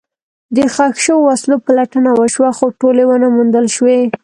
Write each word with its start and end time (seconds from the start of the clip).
د 0.55 0.57
ښخ 0.75 0.93
شوو 1.05 1.25
وسلو 1.29 1.55
پلټنه 1.65 2.11
وشوه، 2.19 2.49
خو 2.57 2.65
ټولې 2.79 3.03
ونه 3.07 3.27
موندل 3.35 3.65
شوې. 3.75 3.99